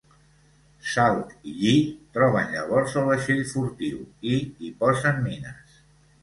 Salt 0.93 1.35
i 1.51 1.51
Lli 1.57 1.73
troben 2.17 2.49
llavors 2.53 2.97
el 3.03 3.05
vaixell 3.11 3.43
furtiu 3.53 4.01
i 4.31 4.41
hi 4.41 4.73
posen 4.81 5.23
mines. 5.29 5.79